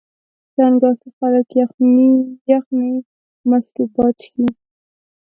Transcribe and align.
چنګاښ 0.53 0.95
کې 1.01 1.09
خلک 1.17 1.47
یخني 2.51 2.89
مشروبات 3.49 4.13
څښي. 4.21 4.45